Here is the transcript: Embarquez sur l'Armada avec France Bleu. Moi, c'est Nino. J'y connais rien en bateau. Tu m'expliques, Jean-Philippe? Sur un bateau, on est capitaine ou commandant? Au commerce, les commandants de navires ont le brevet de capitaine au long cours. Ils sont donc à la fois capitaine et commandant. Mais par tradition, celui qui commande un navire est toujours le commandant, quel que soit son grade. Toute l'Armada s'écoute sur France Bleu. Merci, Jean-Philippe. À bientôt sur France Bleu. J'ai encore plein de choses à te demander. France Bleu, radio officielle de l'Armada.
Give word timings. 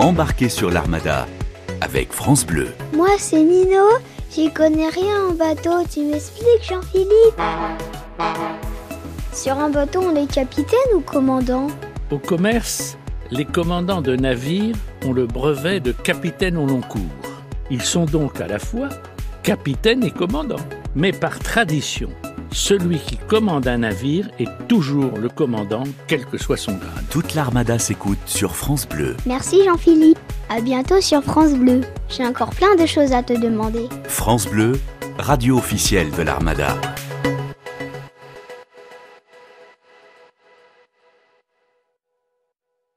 Embarquez 0.00 0.48
sur 0.48 0.70
l'Armada 0.70 1.26
avec 1.82 2.10
France 2.14 2.46
Bleu. 2.46 2.68
Moi, 2.96 3.10
c'est 3.18 3.42
Nino. 3.44 3.84
J'y 4.34 4.50
connais 4.50 4.88
rien 4.88 5.26
en 5.28 5.32
bateau. 5.34 5.84
Tu 5.92 6.00
m'expliques, 6.04 6.66
Jean-Philippe? 6.66 7.38
Sur 9.34 9.58
un 9.58 9.68
bateau, 9.68 10.00
on 10.00 10.16
est 10.16 10.26
capitaine 10.26 10.78
ou 10.96 11.00
commandant? 11.00 11.66
Au 12.10 12.16
commerce, 12.16 12.96
les 13.30 13.44
commandants 13.44 14.00
de 14.00 14.16
navires 14.16 14.74
ont 15.04 15.12
le 15.12 15.26
brevet 15.26 15.80
de 15.80 15.92
capitaine 15.92 16.56
au 16.56 16.64
long 16.64 16.80
cours. 16.80 17.02
Ils 17.70 17.82
sont 17.82 18.06
donc 18.06 18.40
à 18.40 18.46
la 18.46 18.58
fois 18.58 18.88
capitaine 19.42 20.02
et 20.02 20.10
commandant. 20.10 20.64
Mais 20.94 21.12
par 21.12 21.38
tradition, 21.40 22.08
celui 22.52 22.98
qui 22.98 23.16
commande 23.16 23.66
un 23.68 23.78
navire 23.78 24.28
est 24.38 24.48
toujours 24.68 25.18
le 25.18 25.28
commandant, 25.28 25.84
quel 26.06 26.24
que 26.26 26.38
soit 26.38 26.56
son 26.56 26.72
grade. 26.72 27.04
Toute 27.10 27.34
l'Armada 27.34 27.78
s'écoute 27.78 28.18
sur 28.26 28.56
France 28.56 28.88
Bleu. 28.88 29.16
Merci, 29.26 29.64
Jean-Philippe. 29.64 30.18
À 30.48 30.60
bientôt 30.60 31.00
sur 31.00 31.22
France 31.22 31.52
Bleu. 31.52 31.82
J'ai 32.08 32.26
encore 32.26 32.50
plein 32.50 32.74
de 32.76 32.86
choses 32.86 33.12
à 33.12 33.22
te 33.22 33.32
demander. 33.32 33.88
France 34.04 34.48
Bleu, 34.48 34.80
radio 35.18 35.58
officielle 35.58 36.10
de 36.10 36.22
l'Armada. 36.22 36.76